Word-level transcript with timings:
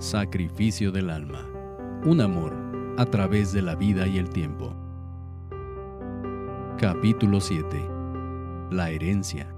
Sacrificio 0.00 0.92
del 0.92 1.10
alma. 1.10 1.46
Un 2.06 2.22
amor 2.22 2.56
a 2.96 3.04
través 3.04 3.52
de 3.52 3.60
la 3.60 3.74
vida 3.74 4.06
y 4.06 4.16
el 4.16 4.30
tiempo. 4.30 4.74
Capítulo 6.78 7.38
7. 7.38 7.86
La 8.70 8.88
herencia. 8.88 9.54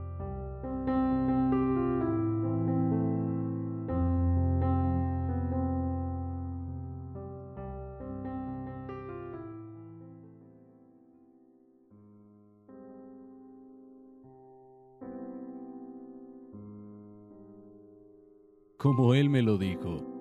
Como 18.76 19.14
él 19.14 19.30
me 19.30 19.42
lo 19.42 19.56
dijo, 19.56 20.11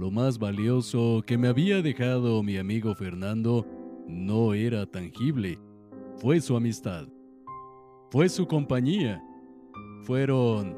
lo 0.00 0.10
más 0.10 0.38
valioso 0.38 1.22
que 1.26 1.36
me 1.36 1.48
había 1.48 1.82
dejado 1.82 2.42
mi 2.42 2.56
amigo 2.56 2.94
Fernando 2.94 3.66
no 4.08 4.54
era 4.54 4.86
tangible, 4.86 5.58
fue 6.16 6.40
su 6.40 6.56
amistad, 6.56 7.06
fue 8.10 8.30
su 8.30 8.46
compañía, 8.46 9.22
fueron 10.04 10.74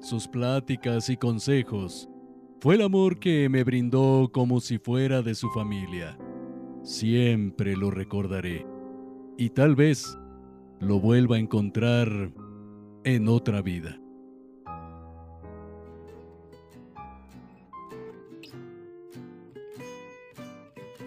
sus 0.00 0.26
pláticas 0.26 1.08
y 1.08 1.16
consejos, 1.16 2.08
fue 2.60 2.74
el 2.74 2.82
amor 2.82 3.20
que 3.20 3.48
me 3.48 3.62
brindó 3.62 4.28
como 4.32 4.58
si 4.58 4.78
fuera 4.78 5.22
de 5.22 5.36
su 5.36 5.48
familia. 5.50 6.18
Siempre 6.82 7.76
lo 7.76 7.92
recordaré. 7.92 8.66
Y 9.38 9.50
tal 9.50 9.76
vez 9.76 10.18
lo 10.80 10.98
vuelva 10.98 11.36
a 11.36 11.38
encontrar 11.38 12.32
en 13.04 13.28
otra 13.28 13.62
vida. 13.62 14.00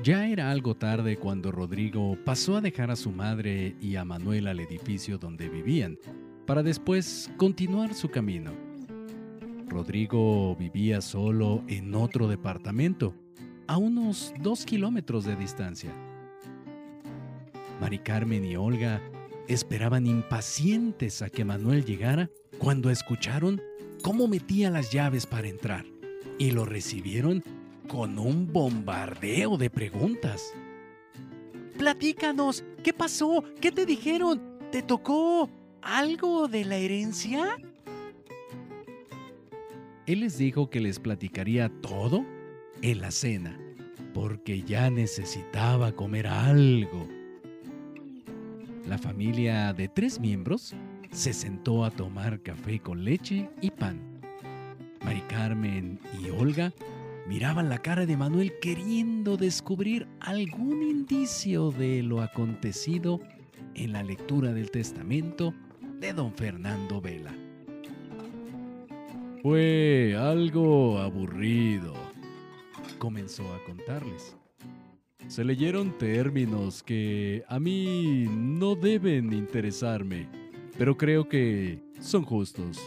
Ya 0.08 0.26
era 0.26 0.52
algo 0.52 0.74
tarde 0.74 1.18
cuando 1.18 1.52
Rodrigo 1.52 2.18
pasó 2.24 2.56
a 2.56 2.62
dejar 2.62 2.92
a 2.92 2.96
su 2.96 3.12
madre 3.12 3.76
y 3.82 3.98
a 3.98 4.06
Manuel 4.06 4.48
al 4.48 4.62
edificio 4.62 5.18
donde 5.18 5.50
vivían, 5.50 6.00
para 6.46 6.64
después 6.64 7.30
continuar 7.36 7.94
su 7.94 8.08
camino. 8.08 8.54
Rodrigo 9.68 10.56
vivía 10.56 11.02
solo 11.02 11.62
en 11.68 11.94
otro 11.94 12.30
departamento, 12.30 13.16
a 13.68 13.76
unos 13.76 14.34
dos 14.40 14.64
kilómetros 14.64 15.26
de 15.26 15.36
distancia. 15.36 15.92
Mari 17.82 18.00
Carmen 18.00 18.46
y 18.46 18.56
Olga 18.56 19.02
esperaban 19.50 20.08
impacientes 20.08 21.22
a 21.22 21.30
que 21.30 21.44
Manuel 21.44 21.84
llegara 21.84 22.30
cuando 22.60 22.92
escucharon 22.92 23.62
cómo 24.02 24.30
metía 24.30 24.72
las 24.72 24.90
llaves 24.90 25.26
para 25.26 25.50
entrar 25.50 25.86
y 26.40 26.52
lo 26.52 26.64
recibieron 26.64 27.44
con 27.88 28.20
un 28.20 28.52
bombardeo 28.52 29.58
de 29.58 29.70
preguntas. 29.70 30.54
Platícanos, 31.78 32.64
¿qué 32.84 32.94
pasó? 32.94 33.44
¿Qué 33.62 33.72
te 33.72 33.86
dijeron? 33.86 34.42
¿Te 34.72 34.82
tocó 34.82 35.50
algo 35.82 36.48
de 36.48 36.66
la 36.66 36.76
herencia? 36.76 37.58
Él 40.06 40.22
les 40.22 40.38
dijo 40.38 40.70
que 40.70 40.80
les 40.80 41.00
platicaría 41.00 41.70
todo 41.82 42.26
en 42.82 43.02
la 43.02 43.12
cena, 43.12 43.60
porque 44.14 44.62
ya 44.62 44.90
necesitaba 44.90 45.92
comer 45.92 46.28
algo. 46.28 47.08
La 48.88 48.98
familia 48.98 49.74
de 49.74 49.90
tres 49.90 50.20
miembros 50.20 50.74
se 51.12 51.34
sentó 51.34 51.84
a 51.84 51.92
tomar 51.92 52.42
café 52.42 52.80
con 52.80 53.04
leche 53.04 53.50
y 53.62 53.70
pan. 53.70 54.00
Mari 55.04 55.22
Carmen 55.22 56.00
y 56.22 56.30
Olga 56.30 56.74
miraban 57.28 57.68
la 57.68 57.80
cara 57.80 58.06
de 58.06 58.16
Manuel 58.16 58.54
queriendo 58.60 59.36
descubrir 59.36 60.08
algún 60.22 60.82
indicio 60.82 61.72
de 61.72 62.02
lo 62.02 62.22
acontecido 62.22 63.20
en 63.76 63.92
la 63.92 64.02
lectura 64.02 64.54
del 64.54 64.72
testamento 64.72 65.54
de 66.00 66.14
don 66.14 66.34
Fernando 66.34 67.02
Vela. 67.02 67.36
Fue 69.42 70.16
algo 70.18 71.00
aburrido, 71.00 71.94
comenzó 72.98 73.54
a 73.54 73.64
contarles. 73.66 74.36
Se 75.28 75.44
leyeron 75.44 75.98
términos 75.98 76.82
que 76.82 77.44
a 77.50 77.60
mí 77.60 78.26
no 78.30 78.76
deben 78.76 79.34
interesarme, 79.34 80.30
pero 80.78 80.96
creo 80.96 81.28
que 81.28 81.82
son 82.00 82.24
justos. 82.24 82.80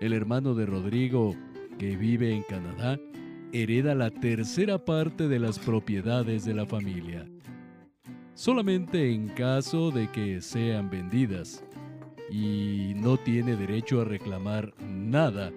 El 0.00 0.12
hermano 0.12 0.54
de 0.54 0.66
Rodrigo, 0.66 1.34
que 1.76 1.96
vive 1.96 2.32
en 2.32 2.42
Canadá, 2.44 2.98
hereda 3.52 3.94
la 3.94 4.10
tercera 4.10 4.84
parte 4.84 5.28
de 5.28 5.38
las 5.38 5.58
propiedades 5.58 6.44
de 6.44 6.54
la 6.54 6.66
familia, 6.66 7.26
solamente 8.34 9.12
en 9.12 9.28
caso 9.28 9.90
de 9.90 10.10
que 10.10 10.40
sean 10.40 10.90
vendidas, 10.90 11.64
y 12.30 12.92
no 12.96 13.16
tiene 13.16 13.56
derecho 13.56 14.02
a 14.02 14.04
reclamar 14.04 14.74
nada 14.82 15.50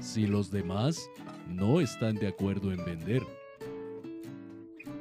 si 0.00 0.26
los 0.26 0.50
demás 0.50 1.10
no 1.48 1.80
están 1.80 2.16
de 2.16 2.28
acuerdo 2.28 2.72
en 2.72 2.84
vender. 2.84 3.22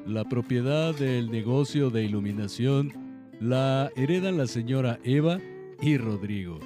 La 0.06 0.26
propiedad 0.26 0.94
del 0.94 1.32
negocio 1.32 1.90
de 1.90 2.04
iluminación 2.04 2.94
la 3.40 3.90
heredan 3.96 4.38
la 4.38 4.48
señora 4.48 5.00
Eva 5.04 5.40
y 5.82 5.98
Rodrigo, 5.98 6.60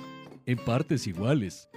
en 0.46 0.58
partes 0.58 1.06
iguales. 1.08 1.70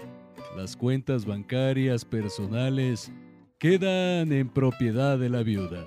Las 0.57 0.75
cuentas 0.77 1.27
bancarias 1.27 2.05
personales 2.05 3.13
quedan 3.61 4.33
en 4.33 4.49
propiedad 4.49 5.19
de 5.19 5.29
la 5.29 5.43
viuda. 5.43 5.87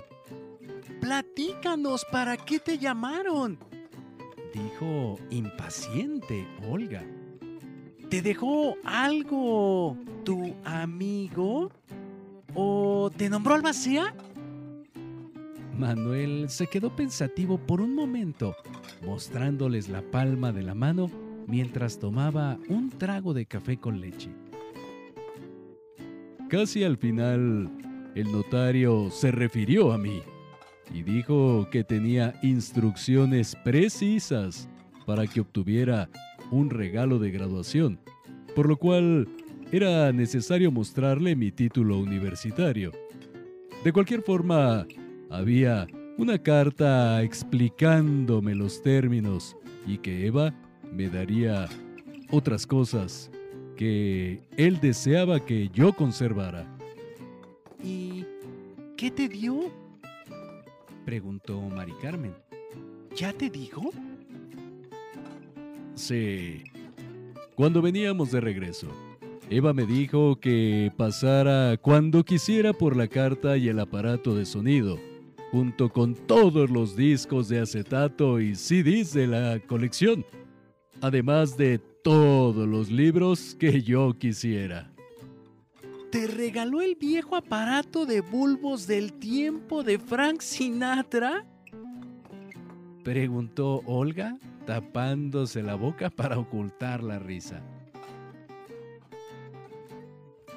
Platícanos, 1.00 2.06
¿para 2.10 2.36
qué 2.36 2.60
te 2.60 2.78
llamaron? 2.78 3.58
Dijo 4.54 5.18
impaciente 5.30 6.46
Olga. 6.70 7.02
¿Te 8.08 8.22
dejó 8.22 8.76
algo 8.84 9.98
tu 10.24 10.54
amigo? 10.64 11.72
¿O 12.54 13.10
te 13.14 13.28
nombró 13.28 13.56
albacea? 13.56 14.14
Manuel 15.76 16.50
se 16.50 16.68
quedó 16.68 16.94
pensativo 16.94 17.58
por 17.58 17.80
un 17.80 17.92
momento, 17.92 18.54
mostrándoles 19.04 19.88
la 19.88 20.02
palma 20.12 20.52
de 20.52 20.62
la 20.62 20.76
mano 20.76 21.10
mientras 21.48 21.98
tomaba 21.98 22.56
un 22.68 22.90
trago 22.90 23.34
de 23.34 23.46
café 23.46 23.78
con 23.78 24.00
leche. 24.00 24.30
Casi 26.48 26.84
al 26.84 26.98
final, 26.98 27.70
el 28.14 28.30
notario 28.30 29.10
se 29.10 29.30
refirió 29.30 29.92
a 29.92 29.98
mí 29.98 30.22
y 30.92 31.02
dijo 31.02 31.68
que 31.70 31.84
tenía 31.84 32.34
instrucciones 32.42 33.56
precisas 33.64 34.68
para 35.06 35.26
que 35.26 35.40
obtuviera 35.40 36.08
un 36.50 36.70
regalo 36.70 37.18
de 37.18 37.30
graduación, 37.30 37.98
por 38.54 38.68
lo 38.68 38.76
cual 38.76 39.26
era 39.72 40.12
necesario 40.12 40.70
mostrarle 40.70 41.34
mi 41.34 41.50
título 41.50 41.98
universitario. 41.98 42.92
De 43.82 43.92
cualquier 43.92 44.22
forma, 44.22 44.86
había 45.30 45.86
una 46.18 46.38
carta 46.38 47.22
explicándome 47.22 48.54
los 48.54 48.82
términos 48.82 49.56
y 49.86 49.98
que 49.98 50.26
Eva 50.26 50.54
me 50.92 51.08
daría 51.08 51.68
otras 52.30 52.66
cosas 52.66 53.30
que 53.76 54.40
él 54.56 54.80
deseaba 54.80 55.44
que 55.44 55.68
yo 55.68 55.92
conservara. 55.92 56.66
¿Y 57.82 58.24
qué 58.96 59.10
te 59.10 59.28
dio? 59.28 59.70
preguntó 61.04 61.60
Mari 61.60 61.92
Carmen. 62.00 62.34
¿Ya 63.14 63.32
te 63.32 63.50
dijo? 63.50 63.90
Sí. 65.94 66.64
Cuando 67.54 67.80
veníamos 67.82 68.32
de 68.32 68.40
regreso, 68.40 68.88
Eva 69.50 69.72
me 69.72 69.86
dijo 69.86 70.40
que 70.40 70.90
pasara 70.96 71.76
cuando 71.76 72.24
quisiera 72.24 72.72
por 72.72 72.96
la 72.96 73.06
carta 73.06 73.56
y 73.56 73.68
el 73.68 73.78
aparato 73.78 74.34
de 74.34 74.46
sonido, 74.46 74.98
junto 75.52 75.90
con 75.90 76.14
todos 76.14 76.70
los 76.70 76.96
discos 76.96 77.48
de 77.48 77.60
acetato 77.60 78.40
y 78.40 78.56
CDs 78.56 79.12
de 79.12 79.26
la 79.26 79.60
colección, 79.60 80.24
además 81.00 81.56
de 81.56 81.80
todos 82.04 82.68
los 82.68 82.90
libros 82.90 83.56
que 83.58 83.80
yo 83.80 84.12
quisiera. 84.18 84.92
¿Te 86.12 86.26
regaló 86.26 86.82
el 86.82 86.96
viejo 86.96 87.34
aparato 87.34 88.04
de 88.04 88.20
bulbos 88.20 88.86
del 88.86 89.14
tiempo 89.14 89.82
de 89.82 89.98
Frank 89.98 90.42
Sinatra? 90.42 91.46
Preguntó 93.02 93.80
Olga, 93.86 94.36
tapándose 94.66 95.62
la 95.62 95.76
boca 95.76 96.10
para 96.10 96.38
ocultar 96.38 97.02
la 97.02 97.18
risa. 97.18 97.62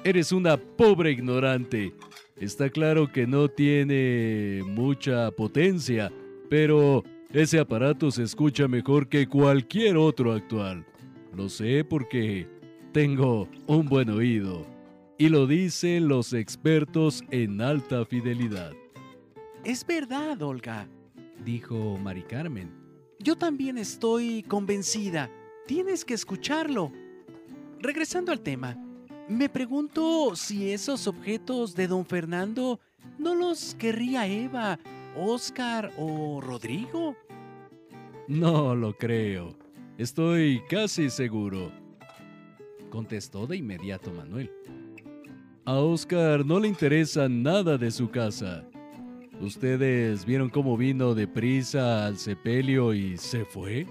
Eres 0.04 0.32
una 0.32 0.58
pobre 0.58 1.12
ignorante. 1.12 1.94
Está 2.36 2.68
claro 2.68 3.10
que 3.10 3.26
no 3.26 3.48
tiene 3.48 4.62
mucha 4.66 5.30
potencia, 5.30 6.12
pero 6.50 7.04
ese 7.32 7.58
aparato 7.58 8.10
se 8.10 8.22
escucha 8.22 8.68
mejor 8.68 9.08
que 9.08 9.26
cualquier 9.26 9.96
otro 9.96 10.34
actual. 10.34 10.84
Lo 11.34 11.48
sé 11.48 11.84
porque 11.84 12.48
tengo 12.92 13.48
un 13.66 13.86
buen 13.86 14.10
oído. 14.10 14.66
y 15.20 15.28
lo 15.28 15.48
dicen 15.48 16.06
los 16.06 16.32
expertos 16.32 17.24
en 17.32 17.60
alta 17.60 18.04
fidelidad. 18.04 18.72
Es 19.64 19.84
verdad, 19.84 20.40
Olga, 20.42 20.86
dijo 21.44 21.98
Mari 21.98 22.22
Carmen. 22.22 22.70
Yo 23.18 23.34
también 23.36 23.78
estoy 23.78 24.44
convencida. 24.44 25.28
Tienes 25.66 26.04
que 26.04 26.14
escucharlo. 26.14 26.92
Regresando 27.80 28.30
al 28.30 28.40
tema, 28.40 28.76
me 29.28 29.48
pregunto 29.48 30.36
si 30.36 30.70
esos 30.70 31.08
objetos 31.08 31.74
de 31.74 31.88
don 31.88 32.06
Fernando 32.06 32.78
no 33.18 33.34
los 33.34 33.74
querría 33.74 34.24
Eva, 34.28 34.78
Oscar 35.16 35.90
o 35.98 36.40
Rodrigo. 36.40 37.16
No 38.28 38.76
lo 38.76 38.96
creo. 38.96 39.56
Estoy 39.98 40.62
casi 40.70 41.10
seguro. 41.10 41.72
Contestó 42.88 43.48
de 43.48 43.56
inmediato 43.56 44.12
Manuel. 44.12 44.48
A 45.64 45.74
Oscar 45.74 46.46
no 46.46 46.60
le 46.60 46.68
interesa 46.68 47.28
nada 47.28 47.76
de 47.76 47.90
su 47.90 48.08
casa. 48.08 48.64
¿Ustedes 49.40 50.24
vieron 50.24 50.50
cómo 50.50 50.76
vino 50.76 51.16
deprisa 51.16 52.06
al 52.06 52.16
sepelio 52.16 52.94
y 52.94 53.16
se 53.16 53.44
fue? 53.44 53.88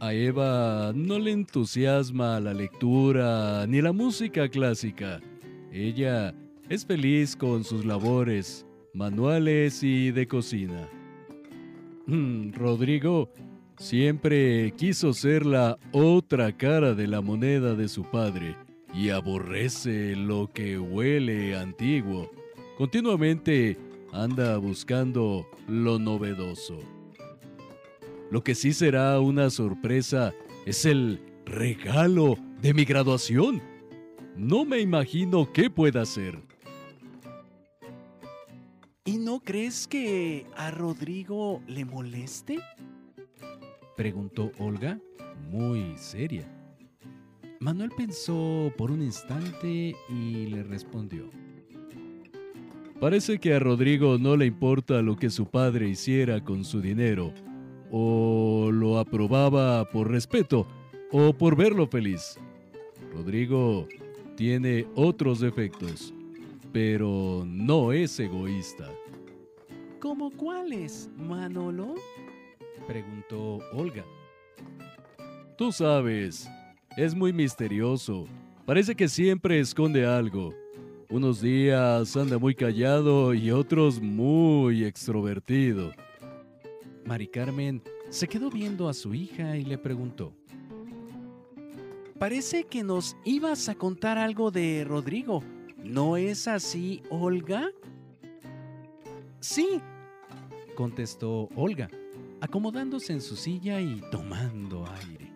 A 0.00 0.14
Eva 0.14 0.92
no 0.92 1.16
le 1.20 1.30
entusiasma 1.30 2.40
la 2.40 2.52
lectura 2.52 3.64
ni 3.68 3.80
la 3.80 3.92
música 3.92 4.48
clásica. 4.48 5.20
Ella 5.70 6.34
es 6.68 6.84
feliz 6.84 7.36
con 7.36 7.62
sus 7.62 7.84
labores 7.84 8.66
manuales 8.94 9.80
y 9.84 10.10
de 10.10 10.26
cocina. 10.26 10.88
Mm, 12.08 12.50
Rodrigo 12.54 13.30
siempre 13.82 14.72
quiso 14.76 15.12
ser 15.12 15.44
la 15.44 15.76
otra 15.90 16.56
cara 16.56 16.94
de 16.94 17.08
la 17.08 17.20
moneda 17.20 17.74
de 17.74 17.88
su 17.88 18.04
padre 18.04 18.56
y 18.94 19.08
aborrece 19.10 20.14
lo 20.14 20.48
que 20.52 20.78
huele 20.78 21.56
antiguo. 21.56 22.30
Continuamente 22.78 23.76
anda 24.12 24.56
buscando 24.58 25.48
lo 25.66 25.98
novedoso. 25.98 26.78
Lo 28.30 28.44
que 28.44 28.54
sí 28.54 28.72
será 28.72 29.18
una 29.18 29.50
sorpresa 29.50 30.32
es 30.64 30.86
el 30.86 31.20
regalo 31.44 32.36
de 32.60 32.74
mi 32.74 32.84
graduación. 32.84 33.60
No 34.36 34.64
me 34.64 34.78
imagino 34.78 35.52
qué 35.52 35.68
pueda 35.68 36.06
ser. 36.06 36.38
¿Y 39.04 39.18
no 39.18 39.40
crees 39.40 39.88
que 39.88 40.46
a 40.56 40.70
Rodrigo 40.70 41.60
le 41.66 41.84
moleste? 41.84 42.60
Preguntó 43.96 44.52
Olga, 44.58 44.98
muy 45.50 45.96
seria. 45.96 46.46
Manuel 47.60 47.90
pensó 47.96 48.72
por 48.76 48.90
un 48.90 49.02
instante 49.02 49.94
y 50.08 50.46
le 50.46 50.62
respondió. 50.64 51.30
Parece 52.98 53.38
que 53.38 53.54
a 53.54 53.58
Rodrigo 53.58 54.18
no 54.18 54.36
le 54.36 54.46
importa 54.46 55.02
lo 55.02 55.16
que 55.16 55.28
su 55.28 55.46
padre 55.46 55.88
hiciera 55.88 56.42
con 56.42 56.64
su 56.64 56.80
dinero 56.80 57.32
o 57.90 58.70
lo 58.72 58.98
aprobaba 58.98 59.84
por 59.90 60.10
respeto 60.10 60.66
o 61.10 61.32
por 61.32 61.56
verlo 61.56 61.86
feliz. 61.86 62.38
Rodrigo 63.12 63.86
tiene 64.36 64.86
otros 64.94 65.40
defectos, 65.40 66.14
pero 66.72 67.44
no 67.46 67.92
es 67.92 68.18
egoísta. 68.18 68.88
¿Cómo 70.00 70.30
cuáles, 70.30 71.10
Manolo? 71.16 71.94
Preguntó 72.92 73.60
Olga. 73.72 74.04
Tú 75.56 75.72
sabes, 75.72 76.46
es 76.94 77.14
muy 77.14 77.32
misterioso. 77.32 78.26
Parece 78.66 78.94
que 78.94 79.08
siempre 79.08 79.58
esconde 79.60 80.04
algo. 80.04 80.52
Unos 81.08 81.40
días 81.40 82.14
anda 82.18 82.36
muy 82.36 82.54
callado 82.54 83.32
y 83.32 83.50
otros 83.50 83.98
muy 83.98 84.84
extrovertido. 84.84 85.92
Mari 87.06 87.28
Carmen 87.28 87.82
se 88.10 88.28
quedó 88.28 88.50
viendo 88.50 88.90
a 88.90 88.92
su 88.92 89.14
hija 89.14 89.56
y 89.56 89.64
le 89.64 89.78
preguntó. 89.78 90.34
Parece 92.18 92.64
que 92.64 92.82
nos 92.82 93.16
ibas 93.24 93.70
a 93.70 93.74
contar 93.74 94.18
algo 94.18 94.50
de 94.50 94.84
Rodrigo. 94.84 95.42
¿No 95.82 96.18
es 96.18 96.46
así, 96.46 97.02
Olga? 97.08 97.70
Sí, 99.40 99.80
contestó 100.74 101.48
Olga, 101.56 101.88
acomodándose 102.42 103.12
en 103.12 103.20
su 103.20 103.36
silla 103.36 103.80
y 103.80 104.02
tomando 104.10 104.84
aire. 105.00 105.32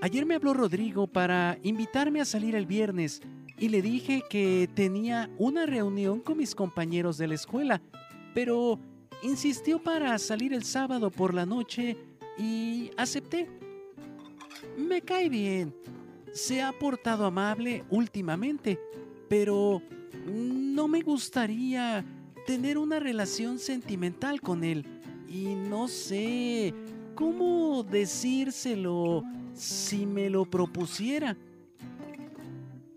Ayer 0.00 0.26
me 0.26 0.34
habló 0.34 0.52
Rodrigo 0.52 1.06
para 1.06 1.58
invitarme 1.62 2.20
a 2.20 2.24
salir 2.24 2.56
el 2.56 2.66
viernes 2.66 3.22
y 3.56 3.68
le 3.68 3.80
dije 3.80 4.24
que 4.28 4.68
tenía 4.74 5.30
una 5.38 5.64
reunión 5.64 6.18
con 6.18 6.38
mis 6.38 6.56
compañeros 6.56 7.18
de 7.18 7.28
la 7.28 7.36
escuela, 7.36 7.80
pero 8.34 8.80
insistió 9.22 9.80
para 9.80 10.18
salir 10.18 10.52
el 10.52 10.64
sábado 10.64 11.12
por 11.12 11.32
la 11.32 11.46
noche 11.46 11.96
y 12.36 12.90
acepté. 12.96 13.48
Me 14.76 15.02
cae 15.02 15.28
bien. 15.28 15.72
Se 16.32 16.62
ha 16.62 16.72
portado 16.72 17.26
amable 17.26 17.84
últimamente, 17.90 18.80
pero 19.28 19.80
no 20.26 20.88
me 20.88 21.00
gustaría 21.00 22.04
tener 22.44 22.76
una 22.76 22.98
relación 22.98 23.60
sentimental 23.60 24.40
con 24.40 24.64
él. 24.64 24.93
Y 25.28 25.54
no 25.54 25.88
sé 25.88 26.72
cómo 27.14 27.82
decírselo 27.82 29.22
si 29.52 30.06
me 30.06 30.30
lo 30.30 30.44
propusiera. 30.44 31.36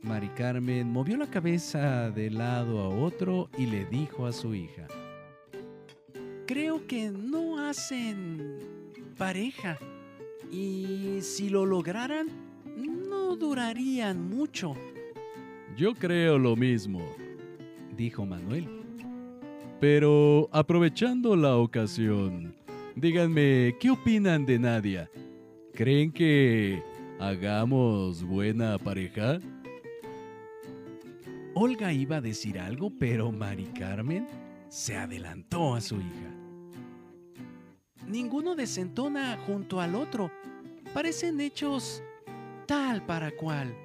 Mari 0.01 0.29
Carmen 0.29 0.89
movió 0.89 1.17
la 1.17 1.27
cabeza 1.27 2.09
de 2.11 2.29
lado 2.29 2.79
a 2.79 2.87
otro 2.87 3.49
y 3.57 3.65
le 3.65 3.85
dijo 3.85 4.25
a 4.25 4.31
su 4.31 4.55
hija, 4.55 4.87
creo 6.45 6.87
que 6.87 7.09
no 7.11 7.59
hacen 7.67 8.59
pareja. 9.17 9.77
Y 10.49 11.17
si 11.21 11.49
lo 11.49 11.65
lograran, 11.65 12.27
no 12.77 13.35
durarían 13.35 14.29
mucho. 14.29 14.73
Yo 15.75 15.93
creo 15.93 16.37
lo 16.39 16.55
mismo, 16.55 17.01
dijo 17.95 18.25
Manuel. 18.25 18.76
Pero 19.79 20.49
aprovechando 20.51 21.35
la 21.35 21.55
ocasión, 21.57 22.55
díganme, 22.95 23.75
¿qué 23.79 23.91
opinan 23.91 24.43
de 24.43 24.57
Nadia? 24.57 25.07
¿Creen 25.75 26.11
que 26.11 26.81
hagamos 27.19 28.23
buena 28.23 28.79
pareja? 28.79 29.37
Olga 31.53 31.93
iba 31.93 32.15
a 32.15 32.21
decir 32.21 32.57
algo, 32.57 32.89
pero 32.89 33.31
Mari 33.31 33.65
Carmen 33.65 34.27
se 34.67 34.95
adelantó 34.95 35.75
a 35.75 35.81
su 35.81 35.97
hija. 35.97 36.33
Ninguno 38.07 38.55
desentona 38.55 39.37
junto 39.45 39.79
al 39.79 39.93
otro. 39.93 40.31
Parecen 40.91 41.39
hechos 41.39 42.01
tal 42.65 43.05
para 43.05 43.29
cual. 43.29 43.75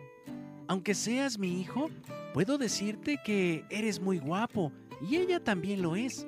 Aunque 0.69 0.95
seas 0.95 1.39
mi 1.39 1.61
hijo, 1.61 1.91
puedo 2.33 2.57
decirte 2.57 3.19
que 3.23 3.67
eres 3.69 4.01
muy 4.01 4.17
guapo 4.17 4.73
y 5.03 5.17
ella 5.17 5.43
también 5.43 5.83
lo 5.83 5.97
es. 5.97 6.27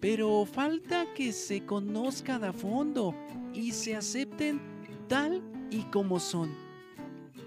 Pero 0.00 0.44
falta 0.44 1.06
que 1.14 1.32
se 1.32 1.64
conozcan 1.64 2.44
a 2.44 2.52
fondo 2.52 3.14
y 3.54 3.72
se 3.72 3.96
acepten 3.96 4.60
tal 5.08 5.42
y 5.70 5.82
como 5.84 6.20
son. 6.20 6.50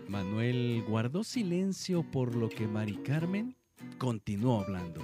Manuel 0.08 0.84
guardó 0.88 1.24
silencio 1.24 2.04
por 2.04 2.36
lo 2.36 2.50
que 2.50 2.68
Mari 2.68 2.98
Carmen 2.98 3.56
continuó 4.00 4.62
hablando. 4.62 5.02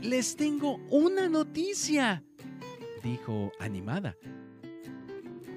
Les 0.00 0.34
tengo 0.34 0.76
una 0.90 1.28
noticia, 1.28 2.24
dijo 3.02 3.52
animada. 3.60 4.16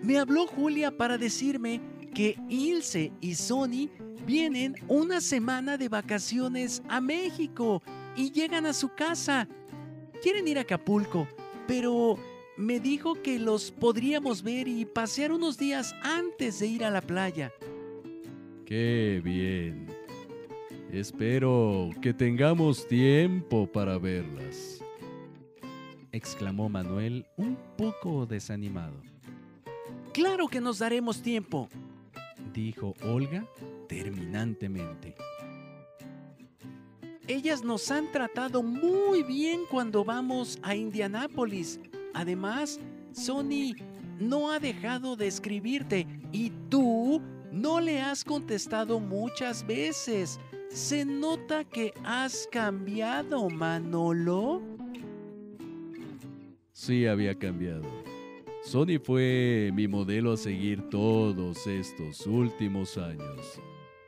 Me 0.02 0.20
habló 0.20 0.48
Julia 0.48 0.98
para 0.98 1.18
decirme 1.18 1.80
que 2.14 2.38
Ilse 2.50 3.14
y 3.22 3.36
Sony 3.36 3.90
vienen 4.26 4.76
una 4.90 5.22
semana 5.22 5.78
de 5.78 5.88
vacaciones 5.88 6.84
a 6.90 7.00
México 7.00 7.82
y 8.16 8.32
llegan 8.32 8.66
a 8.66 8.74
su 8.74 8.90
casa. 8.90 9.48
Quieren 10.22 10.48
ir 10.48 10.58
a 10.58 10.62
Acapulco, 10.62 11.28
pero 11.68 12.18
me 12.58 12.80
dijo 12.80 13.22
que 13.22 13.40
los 13.40 13.72
podríamos 13.72 14.44
ver 14.44 14.68
y 14.68 14.86
pasear 14.86 15.32
unos 15.32 15.58
días 15.58 15.94
antes 16.02 16.60
de 16.60 16.68
ir 16.68 16.84
a 16.84 16.92
la 16.92 17.02
playa. 17.02 17.52
¡Qué 18.66 19.22
bien! 19.24 19.88
Espero 20.92 21.90
que 22.02 22.14
tengamos 22.14 22.88
tiempo 22.88 23.66
para 23.66 23.98
verlas 23.98 24.84
exclamó 26.14 26.70
Manuel 26.70 27.26
un 27.36 27.58
poco 27.76 28.26
desanimado. 28.26 29.02
Claro 30.14 30.48
que 30.48 30.62
nos 30.62 30.80
daremos 30.80 31.22
tiempo, 31.22 31.68
dijo 32.54 32.94
Olga 33.04 33.46
terminantemente. 33.90 35.16
Ellas 37.28 37.64
nos 37.64 37.90
han 37.90 38.12
tratado 38.12 38.62
muy 38.62 39.24
bien 39.24 39.62
cuando 39.70 40.04
vamos 40.04 40.60
a 40.62 40.76
Indianápolis. 40.76 41.80
Además, 42.14 42.82
Sony 43.14 43.76
no 44.20 44.52
ha 44.52 44.60
dejado 44.60 45.16
de 45.16 45.28
escribirte 45.28 46.06
y 46.32 46.52
tú 46.70 47.22
No 47.52 47.80
le 47.80 48.02
has 48.02 48.24
contestado 48.24 49.00
muchas 49.00 49.66
veces. 49.66 50.40
Se 50.70 51.06
nota 51.06 51.64
que 51.64 51.94
has 52.04 52.50
cambiado, 52.52 53.48
Manolo. 53.48 54.60
Sí 56.72 57.06
había 57.06 57.38
cambiado. 57.38 57.84
Sony 58.64 58.98
fue 59.02 59.70
mi 59.72 59.88
modelo 59.88 60.34
a 60.34 60.38
seguir 60.38 60.90
todos 60.90 61.68
estos 61.68 62.26
últimos 62.26 62.98
años. 62.98 63.60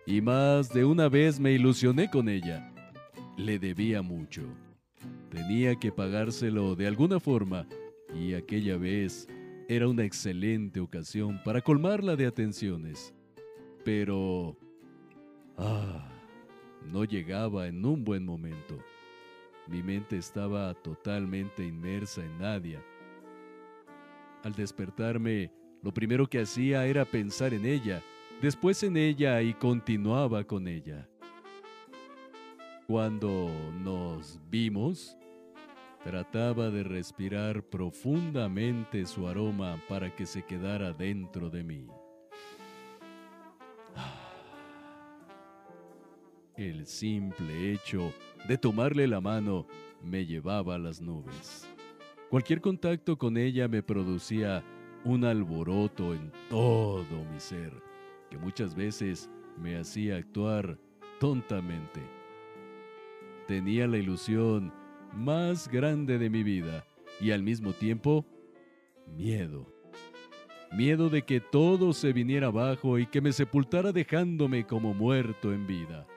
Y 0.07 0.21
más 0.21 0.73
de 0.73 0.83
una 0.83 1.07
vez 1.07 1.39
me 1.39 1.51
ilusioné 1.51 2.09
con 2.09 2.27
ella. 2.27 2.74
Le 3.37 3.59
debía 3.59 4.01
mucho. 4.01 4.43
Tenía 5.29 5.75
que 5.75 5.91
pagárselo 5.91 6.75
de 6.75 6.87
alguna 6.87 7.19
forma 7.19 7.67
y 8.13 8.33
aquella 8.33 8.77
vez 8.77 9.27
era 9.67 9.87
una 9.87 10.03
excelente 10.03 10.79
ocasión 10.79 11.41
para 11.43 11.61
colmarla 11.61 12.15
de 12.15 12.27
atenciones. 12.27 13.13
Pero... 13.83 14.57
Ah, 15.57 16.09
no 16.91 17.03
llegaba 17.03 17.67
en 17.67 17.85
un 17.85 18.03
buen 18.03 18.25
momento. 18.25 18.77
Mi 19.67 19.81
mente 19.81 20.17
estaba 20.17 20.73
totalmente 20.75 21.65
inmersa 21.65 22.23
en 22.23 22.37
Nadia. 22.37 22.83
Al 24.43 24.53
despertarme, 24.53 25.51
lo 25.81 25.93
primero 25.93 26.27
que 26.27 26.39
hacía 26.39 26.85
era 26.85 27.03
pensar 27.03 27.53
en 27.53 27.65
ella, 27.65 28.01
después 28.41 28.83
en 28.83 28.95
ella 28.95 29.41
y 29.41 29.53
continuaba 29.53 30.43
con 30.43 30.67
ella. 30.67 31.09
Cuando 32.87 33.49
nos 33.81 34.39
vimos, 34.51 35.17
trataba 36.03 36.69
de 36.69 36.83
respirar 36.83 37.63
profundamente 37.63 39.07
su 39.07 39.27
aroma 39.27 39.81
para 39.89 40.15
que 40.15 40.27
se 40.27 40.43
quedara 40.43 40.93
dentro 40.93 41.49
de 41.49 41.63
mí. 41.63 41.87
El 46.55 46.85
simple 46.85 47.73
hecho 47.73 48.13
de 48.47 48.55
tomarle 48.59 49.07
la 49.07 49.19
mano 49.19 49.65
me 50.03 50.27
llevaba 50.27 50.75
a 50.75 50.79
las 50.79 51.01
nubes. 51.01 51.67
Cualquier 52.29 52.61
contacto 52.61 53.17
con 53.17 53.35
ella 53.35 53.67
me 53.67 53.81
producía 53.81 54.63
un 55.03 55.25
alboroto 55.25 56.13
en 56.13 56.31
todo 56.51 57.25
mi 57.33 57.39
ser, 57.39 57.73
que 58.29 58.37
muchas 58.37 58.75
veces 58.75 59.27
me 59.57 59.75
hacía 59.75 60.17
actuar 60.17 60.77
tontamente. 61.19 62.24
Tenía 63.47 63.85
la 63.87 63.97
ilusión 63.97 64.73
más 65.13 65.67
grande 65.67 66.17
de 66.17 66.29
mi 66.31 66.41
vida 66.41 66.83
y 67.21 67.29
al 67.31 67.43
mismo 67.43 67.73
tiempo 67.73 68.25
miedo. 69.15 69.71
Miedo 70.71 71.09
de 71.09 71.21
que 71.21 71.39
todo 71.39 71.93
se 71.93 72.11
viniera 72.11 72.47
abajo 72.47 72.97
y 72.97 73.05
que 73.05 73.21
me 73.21 73.31
sepultara 73.31 73.91
dejándome 73.91 74.65
como 74.65 74.95
muerto 74.95 75.53
en 75.53 75.67
vida. 75.67 76.07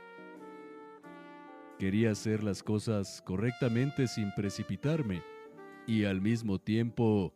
Quería 1.78 2.12
hacer 2.12 2.42
las 2.42 2.62
cosas 2.62 3.23
correctamente 3.25 4.08
sin 4.08 4.32
precipitarme 4.35 5.23
y 5.87 6.04
al 6.04 6.23
mismo 6.23 6.58
tiempo 6.58 7.35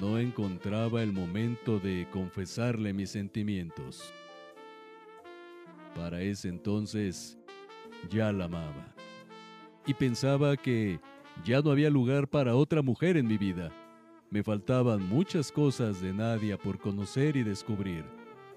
no 0.00 0.18
encontraba 0.18 1.02
el 1.02 1.12
momento 1.12 1.80
de 1.80 2.06
confesarle 2.12 2.94
mis 2.94 3.10
sentimientos. 3.10 4.14
Para 5.96 6.22
ese 6.22 6.48
entonces 6.48 7.36
ya 8.08 8.32
la 8.32 8.44
amaba 8.44 8.91
y 9.86 9.94
pensaba 9.94 10.56
que 10.56 11.00
ya 11.44 11.60
no 11.60 11.70
había 11.70 11.90
lugar 11.90 12.28
para 12.28 12.54
otra 12.54 12.82
mujer 12.82 13.16
en 13.16 13.26
mi 13.26 13.38
vida. 13.38 13.70
Me 14.30 14.42
faltaban 14.42 15.02
muchas 15.08 15.52
cosas 15.52 16.00
de 16.00 16.12
Nadia 16.12 16.58
por 16.58 16.78
conocer 16.78 17.36
y 17.36 17.42
descubrir. 17.42 18.04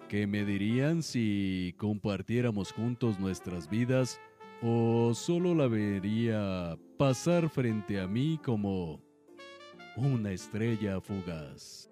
¿Qué 0.10 0.27
me 0.27 0.46
dirían 0.46 1.03
si 1.03 1.74
compartiéramos 1.77 2.72
juntos 2.72 3.20
nuestras 3.20 3.70
vidas 3.70 4.20
¿O 4.62 5.13
solo 5.13 5.53
la 5.53 5.67
vería 5.67 6.77
pasar 6.98 7.50
frente 7.50 8.00
a 8.00 8.08
mí 8.08 8.39
como 8.44 9.01
una 9.96 10.32
estrella 10.32 11.00
fugaz? 11.01 11.91